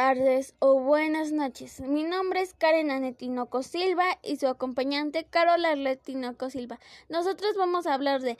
tardes 0.00 0.54
o 0.60 0.80
buenas 0.80 1.30
noches. 1.30 1.78
Mi 1.82 2.04
nombre 2.04 2.40
es 2.40 2.54
Karen 2.54 2.90
Anetinoco 2.90 3.62
Silva 3.62 4.18
y 4.22 4.38
su 4.38 4.48
acompañante 4.48 5.26
Carola 5.28 5.72
Arletinoco 5.72 6.48
Silva. 6.48 6.80
Nosotros 7.10 7.54
vamos 7.58 7.86
a 7.86 7.92
hablar 7.92 8.22
de 8.22 8.38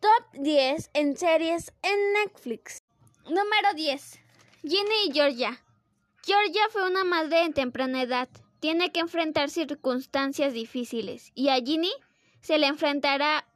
Top 0.00 0.32
10 0.32 0.90
en 0.94 1.16
series 1.16 1.72
en 1.82 2.12
Netflix. 2.14 2.82
Número 3.22 3.72
10. 3.76 4.18
Ginny 4.62 5.06
y 5.06 5.12
Georgia. 5.12 5.62
Georgia 6.24 6.62
fue 6.70 6.84
una 6.90 7.04
madre 7.04 7.44
en 7.44 7.52
temprana 7.52 8.02
edad. 8.02 8.28
Tiene 8.58 8.90
que 8.90 8.98
enfrentar 8.98 9.48
circunstancias 9.48 10.54
difíciles 10.54 11.30
y 11.36 11.50
a 11.50 11.54
Ginny 11.54 11.92
se 12.40 12.58
le 12.58 12.66
enfrentará 12.66 13.46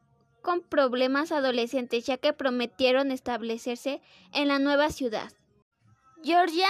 con 0.40 0.62
problemas 0.62 1.32
adolescentes 1.32 2.06
ya 2.06 2.16
que 2.16 2.32
prometieron 2.32 3.10
establecerse 3.10 4.00
en 4.32 4.46
la 4.46 4.60
nueva 4.60 4.90
ciudad. 4.90 5.32
Georgia 6.22 6.68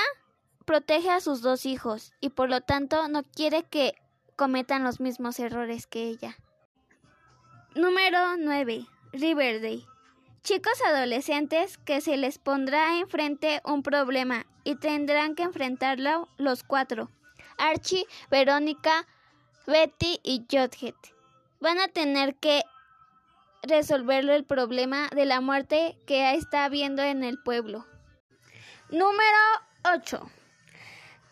protege 0.70 1.10
a 1.10 1.19
sus 1.19 1.42
dos 1.42 1.66
hijos 1.66 2.12
y 2.20 2.29
por 2.29 2.48
lo 2.48 2.60
tanto 2.60 3.09
no 3.09 3.24
quiere 3.24 3.65
que 3.65 3.92
cometan 4.37 4.84
los 4.84 5.01
mismos 5.01 5.41
errores 5.41 5.88
que 5.88 6.05
ella. 6.05 6.37
Número 7.74 8.37
9. 8.38 8.87
Riverdale. 9.12 9.84
Chicos 10.45 10.80
adolescentes 10.87 11.77
que 11.77 12.01
se 12.01 12.16
les 12.16 12.38
pondrá 12.38 13.01
enfrente 13.01 13.61
un 13.64 13.83
problema 13.83 14.47
y 14.62 14.77
tendrán 14.77 15.34
que 15.34 15.42
enfrentarlo 15.42 16.28
los 16.37 16.62
cuatro. 16.62 17.11
Archie, 17.59 18.06
Verónica, 18.30 19.09
Betty 19.66 20.20
y 20.23 20.47
Jughead. 20.48 20.95
Van 21.59 21.80
a 21.80 21.89
tener 21.89 22.37
que 22.37 22.62
resolverlo 23.64 24.34
el 24.34 24.45
problema 24.45 25.09
de 25.09 25.25
la 25.25 25.41
muerte 25.41 25.98
que 26.06 26.33
está 26.34 26.64
habiendo 26.64 27.02
en 27.02 27.25
el 27.25 27.42
pueblo. 27.42 27.89
Número 28.89 29.39
8. 29.97 30.30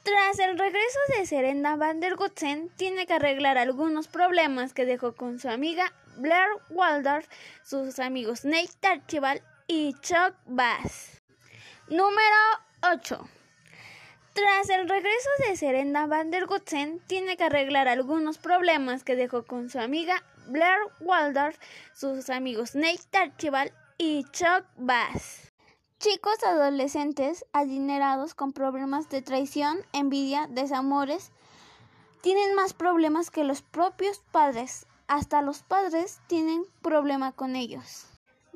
Tras 0.08 0.38
el 0.38 0.58
regreso 0.58 0.98
de 1.18 1.26
Serena 1.26 1.76
van 1.76 2.00
der 2.00 2.16
Gutsen, 2.16 2.70
tiene 2.76 3.06
que 3.06 3.12
arreglar 3.12 3.58
algunos 3.58 4.08
problemas 4.08 4.72
que 4.72 4.86
dejó 4.86 5.12
con 5.12 5.38
su 5.38 5.50
amiga 5.50 5.92
Blair 6.16 6.48
Waldorf, 6.70 7.28
sus 7.62 7.98
amigos 7.98 8.46
Nate 8.46 8.88
Archibald 8.88 9.42
y 9.66 9.92
Chuck 10.00 10.34
Bass. 10.46 11.20
Número 11.88 12.36
8. 12.90 13.28
Tras 14.32 14.70
el 14.70 14.88
regreso 14.88 15.28
de 15.46 15.56
Serena 15.56 16.06
van 16.06 16.30
der 16.30 16.46
Gutsen, 16.46 17.00
tiene 17.00 17.36
que 17.36 17.44
arreglar 17.44 17.86
algunos 17.86 18.38
problemas 18.38 19.04
que 19.04 19.14
dejó 19.14 19.42
con 19.42 19.68
su 19.68 19.78
amiga 19.78 20.24
Blair 20.46 20.78
Waldorf, 21.00 21.58
sus 21.92 22.30
amigos 22.30 22.74
Nate 22.74 23.18
Archibald 23.18 23.72
y 23.98 24.24
Chuck 24.32 24.64
Bass. 24.78 25.47
Chicos 26.00 26.44
adolescentes 26.44 27.44
adinerados 27.52 28.32
con 28.36 28.52
problemas 28.52 29.08
de 29.08 29.20
traición, 29.20 29.78
envidia, 29.92 30.46
desamores, 30.48 31.32
tienen 32.22 32.54
más 32.54 32.72
problemas 32.72 33.32
que 33.32 33.42
los 33.42 33.62
propios 33.62 34.20
padres. 34.30 34.86
Hasta 35.08 35.42
los 35.42 35.64
padres 35.64 36.20
tienen 36.28 36.62
problema 36.82 37.32
con 37.32 37.56
ellos. 37.56 38.06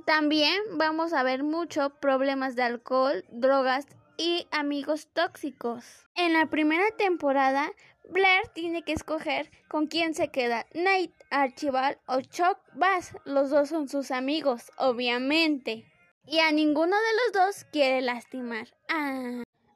También 0.05 0.55
vamos 0.75 1.13
a 1.13 1.25
ver 1.25 1.43
mucho 1.43 1.91
problemas 1.91 2.55
de 2.55 2.63
alcohol, 2.63 3.25
drogas 3.33 3.89
y 4.17 4.47
amigos 4.53 5.09
tóxicos. 5.13 5.85
En 6.15 6.35
la 6.35 6.47
primera 6.47 6.93
temporada, 6.97 7.73
Blair 8.09 8.47
tiene 8.55 8.85
que 8.85 8.93
escoger 8.93 9.51
con 9.67 9.89
quién 9.89 10.15
se 10.15 10.29
queda, 10.29 10.65
Nate, 10.75 11.13
Archibald 11.31 11.99
o 12.07 12.21
Chuck 12.21 12.59
Bass. 12.75 13.17
Los 13.25 13.51
dos 13.51 13.69
son 13.69 13.89
sus 13.89 14.13
amigos, 14.13 14.71
obviamente 14.77 15.92
y 16.27 16.39
a 16.39 16.53
ninguno 16.53 16.97
de 16.97 17.41
los 17.41 17.47
dos 17.47 17.65
quiere 17.73 18.01
lastimar. 18.01 18.69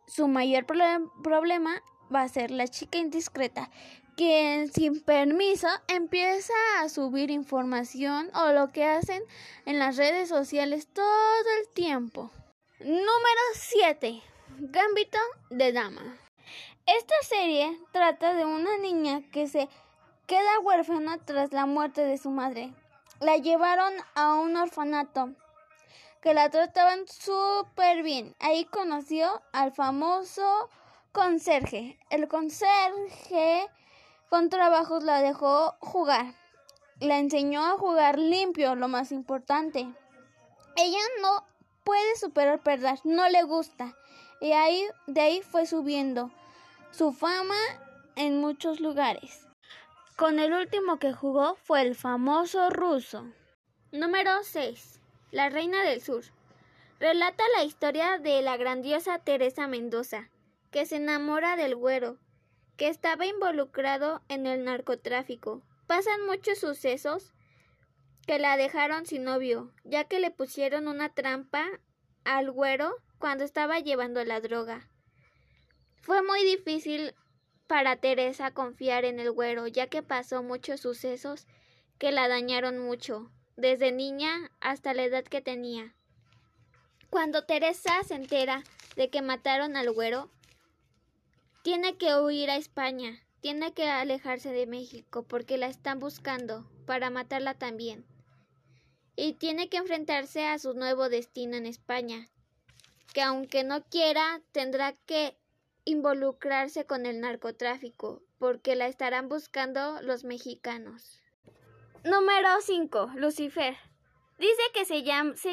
Su 0.06 0.28
mayor 0.28 0.66
problema 0.66 1.82
va 2.14 2.22
a 2.22 2.28
ser 2.28 2.50
la 2.50 2.68
chica 2.68 2.98
indiscreta, 2.98 3.70
quien 4.16 4.72
sin 4.72 5.02
permiso 5.02 5.68
empieza 5.88 6.54
a 6.80 6.88
subir 6.88 7.30
información 7.30 8.30
o 8.34 8.52
lo 8.52 8.68
que 8.68 8.84
hacen 8.84 9.22
en 9.64 9.78
las 9.78 9.96
redes 9.96 10.28
sociales 10.28 10.88
todo 10.92 11.04
el 11.60 11.68
tiempo. 11.74 12.30
Número 12.80 13.42
7. 13.54 14.22
Gambito 14.58 15.18
de 15.50 15.72
Dama. 15.72 16.16
Esta 16.86 17.14
serie 17.22 17.76
trata 17.90 18.32
de 18.34 18.44
una 18.44 18.78
niña 18.78 19.22
que 19.32 19.48
se 19.48 19.68
queda 20.26 20.60
huérfana 20.60 21.18
tras 21.18 21.52
la 21.52 21.66
muerte 21.66 22.04
de 22.04 22.16
su 22.16 22.30
madre. 22.30 22.72
La 23.20 23.36
llevaron 23.38 23.92
a 24.14 24.34
un 24.34 24.56
orfanato 24.56 25.34
que 26.26 26.34
la 26.34 26.50
trataban 26.50 27.06
súper 27.06 28.02
bien. 28.02 28.34
Ahí 28.40 28.64
conoció 28.64 29.40
al 29.52 29.70
famoso 29.70 30.68
conserje. 31.12 32.00
El 32.10 32.26
conserje 32.26 33.68
con 34.28 34.50
trabajos 34.50 35.04
la 35.04 35.22
dejó 35.22 35.76
jugar. 35.78 36.34
La 36.98 37.20
enseñó 37.20 37.64
a 37.64 37.78
jugar 37.78 38.18
limpio, 38.18 38.74
lo 38.74 38.88
más 38.88 39.12
importante. 39.12 39.86
Ella 40.74 40.98
no 41.22 41.44
puede 41.84 42.16
superar 42.16 42.60
perder, 42.60 42.98
no 43.04 43.28
le 43.28 43.44
gusta. 43.44 43.96
Y 44.40 44.50
ahí 44.50 44.84
de 45.06 45.20
ahí 45.20 45.42
fue 45.42 45.64
subiendo 45.64 46.32
su 46.90 47.12
fama 47.12 47.54
en 48.16 48.40
muchos 48.40 48.80
lugares. 48.80 49.46
Con 50.16 50.40
el 50.40 50.52
último 50.52 50.98
que 50.98 51.12
jugó 51.12 51.54
fue 51.54 51.82
el 51.82 51.94
famoso 51.94 52.68
ruso. 52.70 53.24
Número 53.92 54.42
6. 54.42 54.95
La 55.36 55.50
Reina 55.50 55.82
del 55.82 56.00
Sur. 56.00 56.24
Relata 56.98 57.44
la 57.54 57.62
historia 57.62 58.16
de 58.16 58.40
la 58.40 58.56
grandiosa 58.56 59.18
Teresa 59.18 59.68
Mendoza, 59.68 60.30
que 60.70 60.86
se 60.86 60.96
enamora 60.96 61.56
del 61.56 61.76
güero, 61.76 62.16
que 62.78 62.88
estaba 62.88 63.26
involucrado 63.26 64.22
en 64.30 64.46
el 64.46 64.64
narcotráfico. 64.64 65.60
Pasan 65.86 66.24
muchos 66.24 66.60
sucesos 66.60 67.34
que 68.26 68.38
la 68.38 68.56
dejaron 68.56 69.04
sin 69.04 69.24
novio, 69.24 69.74
ya 69.84 70.04
que 70.04 70.20
le 70.20 70.30
pusieron 70.30 70.88
una 70.88 71.10
trampa 71.12 71.66
al 72.24 72.50
güero 72.50 72.96
cuando 73.18 73.44
estaba 73.44 73.78
llevando 73.78 74.24
la 74.24 74.40
droga. 74.40 74.88
Fue 76.00 76.22
muy 76.22 76.44
difícil 76.44 77.14
para 77.66 77.96
Teresa 77.96 78.52
confiar 78.52 79.04
en 79.04 79.20
el 79.20 79.32
güero, 79.32 79.66
ya 79.66 79.88
que 79.88 80.02
pasó 80.02 80.42
muchos 80.42 80.80
sucesos 80.80 81.46
que 81.98 82.10
la 82.10 82.26
dañaron 82.26 82.78
mucho 82.78 83.30
desde 83.56 83.90
niña 83.90 84.50
hasta 84.60 84.94
la 84.94 85.04
edad 85.04 85.24
que 85.24 85.40
tenía. 85.40 85.94
Cuando 87.10 87.44
Teresa 87.44 88.02
se 88.04 88.14
entera 88.14 88.62
de 88.96 89.08
que 89.08 89.22
mataron 89.22 89.76
al 89.76 89.90
güero, 89.90 90.30
tiene 91.62 91.96
que 91.96 92.14
huir 92.14 92.50
a 92.50 92.56
España, 92.56 93.22
tiene 93.40 93.72
que 93.72 93.88
alejarse 93.88 94.52
de 94.52 94.66
México 94.66 95.24
porque 95.24 95.56
la 95.56 95.68
están 95.68 95.98
buscando 95.98 96.68
para 96.86 97.10
matarla 97.10 97.54
también. 97.54 98.04
Y 99.16 99.32
tiene 99.32 99.68
que 99.68 99.78
enfrentarse 99.78 100.46
a 100.46 100.58
su 100.58 100.74
nuevo 100.74 101.08
destino 101.08 101.56
en 101.56 101.64
España, 101.64 102.28
que 103.14 103.22
aunque 103.22 103.64
no 103.64 103.82
quiera, 103.84 104.42
tendrá 104.52 104.92
que 104.92 105.36
involucrarse 105.86 106.84
con 106.84 107.06
el 107.06 107.20
narcotráfico, 107.20 108.22
porque 108.38 108.76
la 108.76 108.88
estarán 108.88 109.28
buscando 109.28 110.02
los 110.02 110.24
mexicanos. 110.24 111.22
Número 112.06 112.60
5. 112.60 113.14
Lucifer. 113.16 113.76
Dice 114.38 114.62
que 114.72 114.84
se 114.84 115.02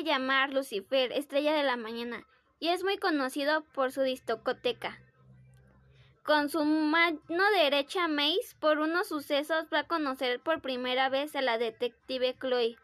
llama, 0.04 0.48
Lucifer, 0.50 1.12
estrella 1.12 1.52
de 1.52 1.64
la 1.64 1.78
mañana, 1.78 2.28
y 2.60 2.68
es 2.68 2.84
muy 2.84 3.00
conocido 3.00 3.64
por 3.74 3.92
su 3.92 4.04
distocoteca. 4.04 5.00
Con 6.24 6.50
su 6.50 6.64
mano 6.64 7.18
derecha, 7.56 8.08
Mace, 8.08 8.56
por 8.60 8.78
unos 8.78 9.08
sucesos, 9.08 9.66
va 9.74 9.80
a 9.80 9.88
conocer 9.88 10.42
por 10.42 10.62
primera 10.62 11.10
vez 11.10 11.36
a 11.36 11.42
la 11.42 11.58
detective 11.58 12.36
Chloe. 12.40 12.78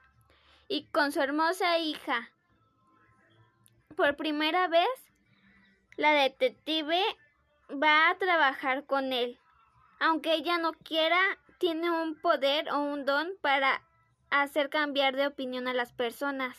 Y 0.68 0.86
con 0.86 1.12
su 1.12 1.22
hermosa 1.22 1.78
hija. 1.78 2.32
Por 3.96 4.16
primera 4.16 4.68
vez, 4.68 4.90
la 5.96 6.14
detective 6.14 7.04
va 7.72 8.10
a 8.10 8.18
trabajar 8.18 8.88
con 8.88 9.14
él. 9.14 9.38
Aunque 10.00 10.34
ella 10.34 10.58
no 10.58 10.74
quiera, 10.74 11.20
tiene 11.60 11.92
un 11.92 12.16
poder 12.16 12.72
o 12.72 12.80
un 12.80 13.06
don 13.06 13.30
para 13.42 13.84
hacer 14.32 14.70
cambiar 14.70 15.16
de 15.16 15.28
opinión 15.28 15.68
a 15.68 15.74
las 15.74 15.92
personas. 15.92 16.58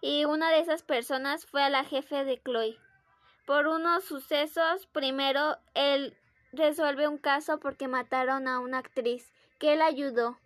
Y 0.00 0.24
una 0.24 0.50
de 0.50 0.60
esas 0.60 0.82
personas 0.82 1.46
fue 1.46 1.62
a 1.62 1.70
la 1.70 1.84
jefe 1.84 2.24
de 2.24 2.40
Chloe. 2.40 2.78
Por 3.44 3.66
unos 3.66 4.04
sucesos, 4.04 4.86
primero 4.86 5.58
él 5.74 6.16
resuelve 6.52 7.08
un 7.08 7.18
caso 7.18 7.58
porque 7.58 7.88
mataron 7.88 8.48
a 8.48 8.60
una 8.60 8.78
actriz 8.78 9.32
que 9.58 9.74
él 9.74 9.82
ayudó. 9.82 10.38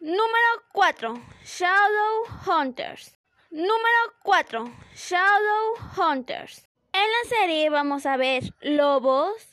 Número 0.00 0.64
4. 0.72 1.14
Shadow 1.44 2.24
Hunters. 2.46 3.16
Número 3.50 4.14
4. 4.22 4.64
Shadow 4.94 5.74
Hunters. 5.96 6.66
En 6.92 7.00
la 7.00 7.28
serie 7.28 7.70
vamos 7.70 8.04
a 8.04 8.16
ver 8.16 8.42
lobos, 8.60 9.51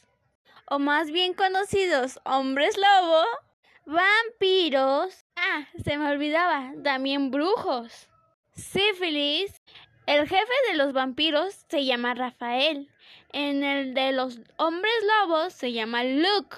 o 0.69 0.79
más 0.79 1.11
bien 1.11 1.33
conocidos 1.33 2.19
hombres 2.25 2.77
lobo, 2.77 3.23
vampiros, 3.85 5.25
ah, 5.35 5.67
se 5.83 5.97
me 5.97 6.09
olvidaba, 6.09 6.73
también 6.83 7.31
brujos, 7.31 8.07
sífilis. 8.53 9.61
El 10.05 10.27
jefe 10.27 10.53
de 10.69 10.77
los 10.77 10.93
vampiros 10.93 11.65
se 11.69 11.85
llama 11.85 12.13
Rafael. 12.13 12.89
En 13.31 13.63
el 13.63 13.93
de 13.93 14.11
los 14.11 14.39
hombres 14.57 14.93
lobos 15.19 15.53
se 15.53 15.71
llama 15.71 16.03
Luke. 16.03 16.57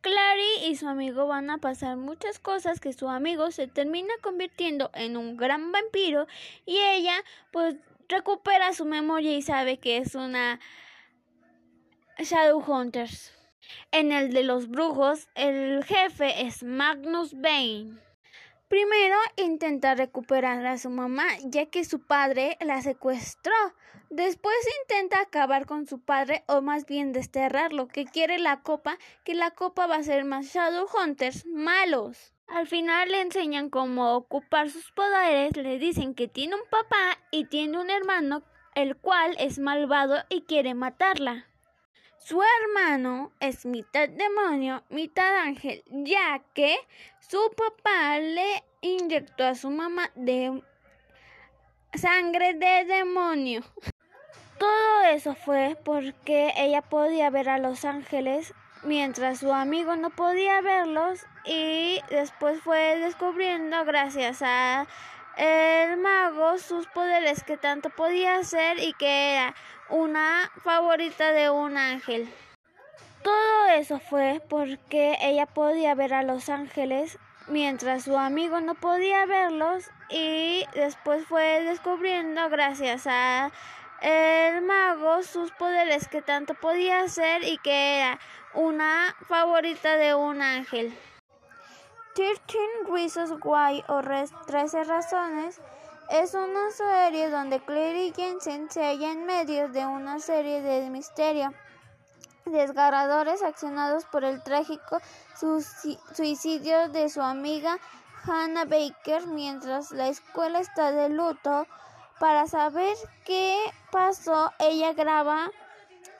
Clary 0.00 0.66
y 0.68 0.76
su 0.76 0.86
amigo 0.86 1.26
van 1.26 1.50
a 1.50 1.58
pasar 1.58 1.96
muchas 1.96 2.38
cosas 2.38 2.78
que 2.78 2.92
su 2.92 3.08
amigo 3.08 3.50
se 3.50 3.66
termina 3.68 4.12
convirtiendo 4.20 4.90
en 4.92 5.16
un 5.16 5.36
gran 5.36 5.72
vampiro 5.72 6.26
y 6.66 6.78
ella 6.78 7.14
pues 7.52 7.76
recupera 8.08 8.74
su 8.74 8.84
memoria 8.84 9.34
y 9.34 9.40
sabe 9.40 9.78
que 9.78 9.96
es 9.96 10.14
una 10.14 10.60
Shadowhunters. 12.18 13.32
En 13.90 14.12
el 14.12 14.32
de 14.32 14.44
los 14.44 14.68
brujos, 14.68 15.28
el 15.34 15.82
jefe 15.84 16.46
es 16.46 16.62
Magnus 16.62 17.34
Bane. 17.34 17.98
Primero 18.68 19.16
intenta 19.36 19.94
recuperar 19.94 20.64
a 20.64 20.78
su 20.78 20.90
mamá, 20.90 21.26
ya 21.44 21.66
que 21.66 21.84
su 21.84 22.06
padre 22.06 22.56
la 22.60 22.82
secuestró. 22.82 23.52
Después 24.10 24.54
intenta 24.82 25.20
acabar 25.20 25.66
con 25.66 25.86
su 25.86 26.00
padre, 26.00 26.44
o 26.46 26.60
más 26.60 26.86
bien 26.86 27.12
desterrarlo, 27.12 27.88
que 27.88 28.04
quiere 28.04 28.38
la 28.38 28.62
copa, 28.62 28.96
que 29.24 29.34
la 29.34 29.50
copa 29.50 29.86
va 29.86 29.96
a 29.96 30.02
ser 30.04 30.24
más 30.24 30.46
Shadowhunters 30.46 31.46
malos. 31.46 32.32
Al 32.46 32.68
final 32.68 33.10
le 33.10 33.22
enseñan 33.22 33.70
cómo 33.70 34.14
ocupar 34.14 34.70
sus 34.70 34.92
poderes, 34.92 35.56
le 35.56 35.78
dicen 35.78 36.14
que 36.14 36.28
tiene 36.28 36.54
un 36.54 36.68
papá 36.70 37.18
y 37.32 37.46
tiene 37.46 37.80
un 37.80 37.90
hermano, 37.90 38.44
el 38.76 38.96
cual 38.96 39.34
es 39.38 39.58
malvado 39.58 40.22
y 40.28 40.42
quiere 40.42 40.74
matarla. 40.74 41.48
Su 42.24 42.42
hermano 42.42 43.32
es 43.38 43.66
mitad 43.66 44.08
demonio, 44.08 44.82
mitad 44.88 45.40
ángel, 45.40 45.84
ya 45.90 46.40
que 46.54 46.74
su 47.20 47.52
papá 47.54 48.18
le 48.18 48.64
inyectó 48.80 49.44
a 49.44 49.54
su 49.54 49.68
mamá 49.68 50.10
de 50.14 50.62
sangre 51.92 52.54
de 52.54 52.86
demonio. 52.86 53.62
Todo 54.58 55.02
eso 55.12 55.34
fue 55.34 55.76
porque 55.84 56.54
ella 56.56 56.80
podía 56.80 57.28
ver 57.28 57.50
a 57.50 57.58
los 57.58 57.84
ángeles 57.84 58.54
mientras 58.84 59.40
su 59.40 59.52
amigo 59.52 59.94
no 59.96 60.08
podía 60.08 60.62
verlos 60.62 61.26
y 61.44 62.00
después 62.08 62.58
fue 62.62 63.00
descubriendo 63.00 63.84
gracias 63.84 64.40
a 64.40 64.86
el 65.36 65.96
mago 65.96 66.58
sus 66.58 66.86
poderes 66.88 67.42
que 67.42 67.56
tanto 67.56 67.90
podía 67.90 68.36
hacer 68.36 68.78
y 68.78 68.92
que 68.94 69.34
era 69.34 69.54
una 69.88 70.50
favorita 70.62 71.32
de 71.32 71.50
un 71.50 71.76
ángel. 71.76 72.28
Todo 73.22 73.66
eso 73.68 74.00
fue 74.00 74.42
porque 74.48 75.16
ella 75.20 75.46
podía 75.46 75.94
ver 75.94 76.14
a 76.14 76.22
los 76.22 76.48
ángeles 76.48 77.18
mientras 77.48 78.04
su 78.04 78.16
amigo 78.16 78.60
no 78.60 78.74
podía 78.74 79.26
verlos 79.26 79.90
y 80.10 80.64
después 80.74 81.26
fue 81.26 81.62
descubriendo 81.62 82.48
gracias 82.48 83.06
a 83.06 83.50
el 84.00 84.62
mago 84.62 85.22
sus 85.22 85.50
poderes 85.52 86.08
que 86.08 86.20
tanto 86.20 86.54
podía 86.54 87.00
hacer 87.00 87.44
y 87.44 87.58
que 87.58 87.98
era 87.98 88.18
una 88.52 89.14
favorita 89.26 89.96
de 89.96 90.14
un 90.14 90.42
ángel. 90.42 90.94
13 92.14 92.38
Reasons 92.90 93.32
Why 93.42 93.82
o 93.88 94.00
13 94.46 94.84
Razones 94.84 95.60
es 96.10 96.34
una 96.34 96.70
serie 96.70 97.28
donde 97.28 97.60
Clary 97.60 98.12
Jensen 98.14 98.70
se 98.70 98.84
halla 98.84 99.10
en 99.10 99.26
medio 99.26 99.68
de 99.68 99.84
una 99.84 100.20
serie 100.20 100.62
de 100.62 100.88
misterio 100.90 101.52
desgarradores 102.44 103.42
accionados 103.42 104.04
por 104.04 104.22
el 104.22 104.42
trágico 104.42 105.00
suicidio 106.14 106.88
de 106.90 107.08
su 107.08 107.20
amiga 107.20 107.78
Hannah 108.26 108.64
Baker 108.64 109.26
mientras 109.26 109.90
la 109.90 110.08
escuela 110.08 110.60
está 110.60 110.92
de 110.92 111.08
luto. 111.08 111.66
Para 112.20 112.46
saber 112.46 112.96
qué 113.24 113.58
pasó, 113.90 114.52
ella 114.60 114.92
graba 114.92 115.50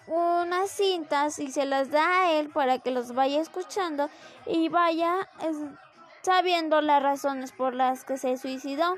unas 0.07 0.71
cintas 0.71 1.39
y 1.39 1.51
se 1.51 1.65
las 1.65 1.91
da 1.91 2.23
a 2.23 2.33
él 2.33 2.51
para 2.51 2.79
que 2.79 2.91
los 2.91 3.15
vaya 3.15 3.41
escuchando 3.41 4.11
y 4.45 4.69
vaya 4.69 5.29
sabiendo 6.25 6.81
las 6.81 7.03
razones 7.03 7.53
por 7.53 7.75
las 7.75 8.05
que 8.05 8.17
se 8.17 8.37
suicidó. 8.39 8.97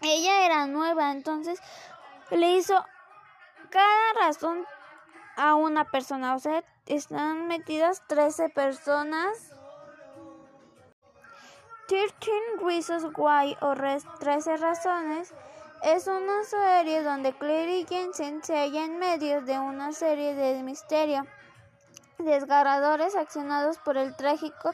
Ella 0.00 0.46
era 0.46 0.66
nueva, 0.66 1.10
entonces 1.10 1.60
le 2.30 2.52
hizo 2.52 2.84
cada 3.70 4.12
razón 4.20 4.64
a 5.36 5.56
una 5.56 5.84
persona. 5.84 6.36
O 6.36 6.38
sea, 6.38 6.62
están 6.86 7.48
metidas 7.48 8.02
13 8.06 8.50
personas. 8.50 9.52
13 11.88 12.14
Reasons 12.62 13.04
Why 13.16 13.56
o 13.60 13.74
13 14.20 14.56
Razones 14.58 15.34
es 15.82 16.06
una 16.06 16.44
serie 16.44 17.02
donde 17.02 17.32
Clary 17.32 17.86
Jensen 17.88 18.42
se 18.44 18.58
halla 18.58 18.84
en 18.84 18.98
medio 18.98 19.40
de 19.40 19.58
una 19.58 19.92
serie 19.92 20.34
de 20.34 20.62
misterio 20.62 21.26
desgarradores 22.18 23.14
accionados 23.16 23.78
por 23.78 23.96
el 23.96 24.14
trágico 24.16 24.72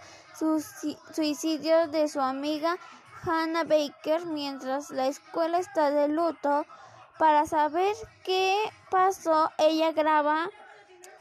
suicidio 1.13 1.89
de 1.89 2.09
su 2.09 2.21
amiga 2.21 2.77
Hannah 3.25 3.65
Baker 3.65 4.27
mientras 4.27 4.91
la 4.91 5.07
escuela 5.07 5.59
está 5.59 5.91
de 5.91 6.09
luto. 6.09 6.67
Para 7.19 7.47
saber 7.47 7.95
qué 8.25 8.57
pasó, 8.91 9.53
ella 9.59 9.93
graba 9.93 10.51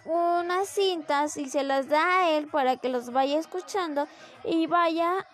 unas 0.06 0.68
cintas 0.68 1.38
y 1.38 1.50
se 1.50 1.64
las 1.64 1.88
da 1.88 2.22
a 2.22 2.30
él 2.32 2.48
para 2.48 2.78
que 2.78 2.90
los 2.90 3.12
vaya 3.12 3.38
escuchando 3.38 4.08
y 4.44 4.66
vaya 4.68 5.28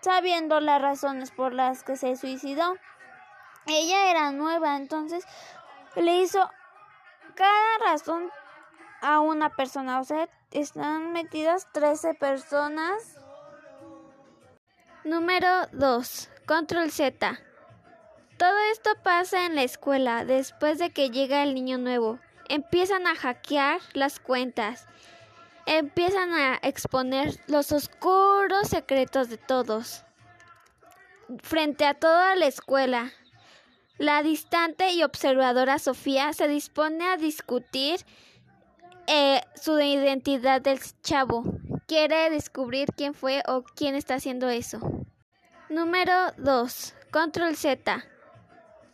sabiendo 0.00 0.60
las 0.60 0.80
razones 0.80 1.30
por 1.32 1.52
las 1.52 1.82
que 1.82 1.96
se 1.96 2.16
suicidó. 2.16 2.76
Ella 3.66 4.10
era 4.10 4.30
nueva, 4.30 4.76
entonces 4.76 5.24
le 5.96 6.20
hizo 6.20 6.48
cada 7.34 7.78
razón 7.84 8.30
a 9.04 9.20
una 9.20 9.50
persona. 9.50 10.00
O 10.00 10.04
sea, 10.04 10.28
están 10.50 11.12
metidas 11.12 11.68
13 11.72 12.14
personas. 12.14 13.18
Número 15.04 15.48
2. 15.72 16.30
Control 16.46 16.90
Z. 16.90 17.38
Todo 18.38 18.58
esto 18.72 18.90
pasa 19.02 19.46
en 19.46 19.54
la 19.54 19.62
escuela 19.62 20.24
después 20.24 20.78
de 20.78 20.90
que 20.90 21.10
llega 21.10 21.42
el 21.42 21.54
niño 21.54 21.78
nuevo. 21.78 22.18
Empiezan 22.48 23.06
a 23.06 23.14
hackear 23.14 23.80
las 23.92 24.18
cuentas. 24.18 24.86
Empiezan 25.66 26.32
a 26.32 26.58
exponer 26.62 27.38
los 27.46 27.72
oscuros 27.72 28.68
secretos 28.68 29.28
de 29.28 29.38
todos. 29.38 30.04
Frente 31.42 31.86
a 31.86 31.94
toda 31.94 32.36
la 32.36 32.46
escuela, 32.46 33.12
la 33.96 34.22
distante 34.22 34.92
y 34.92 35.02
observadora 35.04 35.78
Sofía 35.78 36.32
se 36.32 36.48
dispone 36.48 37.04
a 37.06 37.16
discutir 37.16 38.04
eh, 39.06 39.40
su 39.54 39.78
identidad 39.80 40.60
del 40.60 40.80
chavo. 41.02 41.44
Quiere 41.86 42.30
descubrir 42.30 42.88
quién 42.96 43.14
fue 43.14 43.42
o 43.46 43.62
quién 43.62 43.94
está 43.94 44.14
haciendo 44.14 44.48
eso. 44.48 44.78
Número 45.68 46.32
2. 46.38 46.94
Control 47.10 47.56
Z. 47.56 48.04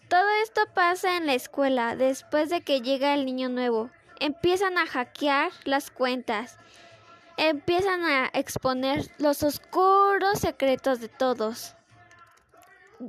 Todo 0.08 0.28
esto 0.42 0.62
pasa 0.74 1.16
en 1.16 1.26
la 1.26 1.34
escuela 1.34 1.94
después 1.94 2.50
de 2.50 2.62
que 2.62 2.80
llega 2.80 3.14
el 3.14 3.24
niño 3.24 3.48
nuevo. 3.48 3.90
Empiezan 4.18 4.76
a 4.76 4.86
hackear 4.86 5.52
las 5.64 5.90
cuentas. 5.90 6.58
Empiezan 7.36 8.04
a 8.04 8.30
exponer 8.34 9.10
los 9.18 9.42
oscuros 9.42 10.40
secretos 10.40 11.00
de 11.00 11.08
todos. 11.08 11.76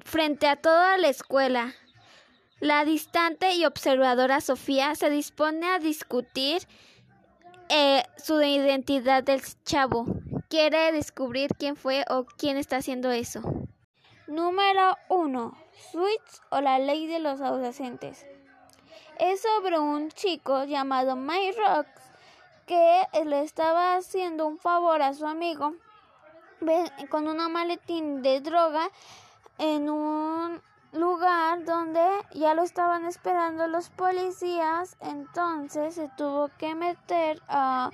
Frente 0.06 0.48
a 0.48 0.56
toda 0.56 0.98
la 0.98 1.10
escuela, 1.10 1.74
la 2.62 2.86
distante 2.86 3.54
y 3.56 3.66
observadora 3.66 4.40
Sofía 4.40 4.94
se 4.94 5.10
dispone 5.10 5.68
a 5.68 5.80
discutir 5.80 6.68
eh, 7.74 8.04
su 8.18 8.42
identidad 8.42 9.24
del 9.24 9.42
chavo. 9.64 10.06
Quiere 10.50 10.92
descubrir 10.92 11.52
quién 11.58 11.78
fue 11.78 12.04
o 12.10 12.26
quién 12.26 12.58
está 12.58 12.78
haciendo 12.78 13.12
eso. 13.12 13.42
Número 14.28 14.98
1. 15.08 15.58
Switch 15.92 16.42
o 16.50 16.60
la 16.60 16.80
ley 16.80 17.08
de 17.08 17.20
los 17.20 17.40
adolescentes. 17.40 18.26
Es 19.20 19.42
sobre 19.42 19.80
un 19.80 20.10
chico 20.10 20.66
llamado 20.66 21.16
Mike 21.16 21.58
Rocks 21.58 22.02
que 22.68 23.04
le 23.26 23.42
estaba 23.44 23.96
haciendo 23.96 24.48
un 24.48 24.58
favor 24.58 25.02
a 25.02 25.14
su 25.14 25.26
amigo 25.26 25.74
con 27.10 27.28
una 27.30 27.48
maletín 27.48 28.22
de 28.22 28.42
droga 28.42 28.90
en 29.58 29.90
un 29.90 30.62
lugar 30.94 31.64
donde 31.64 32.06
ya 32.34 32.54
lo 32.54 32.64
estaban 32.64 33.06
esperando 33.06 33.68
los 33.68 33.90
policías, 33.90 34.98
entonces 35.00 35.96
se 35.96 36.10
tuvo 36.18 36.50
que 36.58 36.76
meter 36.76 37.42
a 37.48 37.90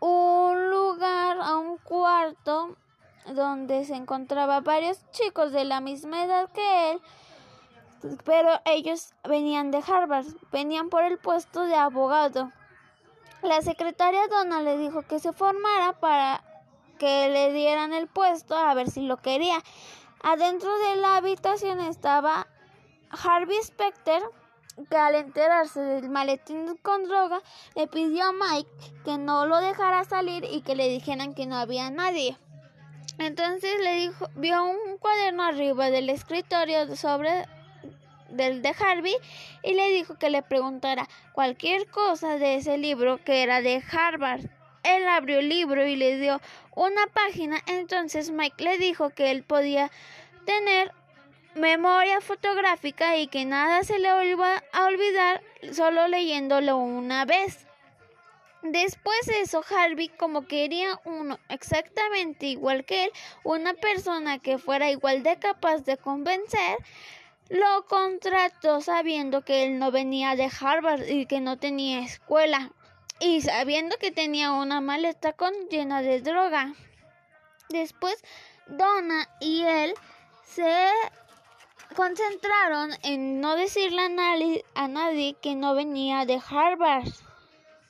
un 0.00 0.70
lugar, 0.70 1.38
a 1.40 1.56
un 1.56 1.78
cuarto 1.78 2.76
donde 3.34 3.84
se 3.84 3.94
encontraba 3.94 4.60
varios 4.60 4.98
chicos 5.10 5.52
de 5.52 5.64
la 5.64 5.80
misma 5.80 6.24
edad 6.24 6.50
que 6.50 6.92
él, 6.92 7.02
pero 8.24 8.50
ellos 8.64 9.12
venían 9.28 9.70
de 9.70 9.82
Harvard, 9.86 10.26
venían 10.50 10.88
por 10.88 11.04
el 11.04 11.18
puesto 11.18 11.62
de 11.62 11.76
abogado. 11.76 12.50
La 13.42 13.60
secretaria 13.62 14.26
Donna 14.28 14.62
le 14.62 14.78
dijo 14.78 15.02
que 15.02 15.18
se 15.18 15.32
formara 15.32 15.92
para 15.94 16.42
que 16.98 17.28
le 17.28 17.52
dieran 17.52 17.92
el 17.92 18.06
puesto 18.06 18.56
a 18.56 18.74
ver 18.74 18.88
si 18.88 19.02
lo 19.02 19.16
quería. 19.16 19.56
Adentro 20.22 20.70
de 20.78 20.96
la 20.96 21.16
habitación 21.16 21.80
estaba 21.80 22.46
Harvey 23.10 23.60
Specter, 23.62 24.22
que 24.88 24.96
al 24.96 25.16
enterarse 25.16 25.80
del 25.80 26.08
maletín 26.08 26.76
con 26.80 27.08
droga 27.08 27.42
le 27.74 27.88
pidió 27.88 28.26
a 28.26 28.32
Mike 28.32 28.70
que 29.04 29.18
no 29.18 29.46
lo 29.46 29.60
dejara 29.60 30.04
salir 30.04 30.44
y 30.44 30.62
que 30.62 30.76
le 30.76 30.88
dijeran 30.88 31.34
que 31.34 31.46
no 31.46 31.56
había 31.56 31.90
nadie. 31.90 32.36
Entonces 33.18 33.80
le 33.80 33.96
dijo, 33.96 34.28
vio 34.36 34.62
un 34.64 34.96
cuaderno 34.98 35.42
arriba 35.42 35.90
del 35.90 36.08
escritorio 36.08 36.94
sobre 36.96 37.46
del 38.28 38.62
de 38.62 38.74
Harvey 38.78 39.14
y 39.62 39.74
le 39.74 39.90
dijo 39.90 40.14
que 40.18 40.30
le 40.30 40.42
preguntara 40.42 41.08
cualquier 41.32 41.86
cosa 41.88 42.38
de 42.38 42.54
ese 42.54 42.78
libro 42.78 43.18
que 43.24 43.42
era 43.42 43.60
de 43.60 43.82
Harvard. 43.90 44.42
Él 44.82 45.06
abrió 45.08 45.38
el 45.38 45.48
libro 45.48 45.86
y 45.86 45.96
le 45.96 46.18
dio 46.18 46.40
una 46.74 47.06
página, 47.08 47.62
entonces 47.66 48.30
Mike 48.30 48.62
le 48.62 48.78
dijo 48.78 49.10
que 49.10 49.30
él 49.30 49.42
podía 49.42 49.90
tener 50.44 50.92
memoria 51.54 52.20
fotográfica 52.20 53.16
y 53.16 53.26
que 53.26 53.44
nada 53.44 53.84
se 53.84 53.98
le 53.98 54.26
iba 54.26 54.62
a 54.72 54.84
olvidar 54.86 55.42
solo 55.72 56.08
leyéndolo 56.08 56.76
una 56.76 57.24
vez. 57.24 57.66
Después 58.62 59.26
de 59.26 59.40
eso, 59.40 59.62
Harvey, 59.68 60.08
como 60.08 60.46
quería 60.46 61.00
uno 61.04 61.38
exactamente 61.48 62.46
igual 62.46 62.84
que 62.84 63.04
él, 63.04 63.10
una 63.42 63.74
persona 63.74 64.38
que 64.38 64.56
fuera 64.56 64.90
igual 64.90 65.24
de 65.24 65.36
capaz 65.36 65.78
de 65.78 65.96
convencer, 65.96 66.78
lo 67.48 67.84
contrató 67.86 68.80
sabiendo 68.80 69.44
que 69.44 69.64
él 69.64 69.78
no 69.80 69.90
venía 69.90 70.36
de 70.36 70.48
Harvard 70.60 71.02
y 71.08 71.26
que 71.26 71.40
no 71.40 71.58
tenía 71.58 72.00
escuela 72.00 72.70
y 73.20 73.40
sabiendo 73.40 73.96
que 73.98 74.10
tenía 74.10 74.52
una 74.52 74.80
maleta 74.80 75.32
con 75.32 75.52
llena 75.70 76.02
de 76.02 76.20
droga. 76.20 76.74
Después, 77.68 78.22
Donna 78.66 79.28
y 79.40 79.62
él 79.62 79.94
se 80.44 80.90
concentraron 81.94 82.90
en 83.02 83.40
no 83.40 83.54
decirle 83.56 84.02
a 84.02 84.08
nadie, 84.08 84.64
a 84.74 84.88
nadie 84.88 85.34
que 85.40 85.54
no 85.54 85.74
venía 85.74 86.24
de 86.26 86.40
Harvard. 86.48 87.08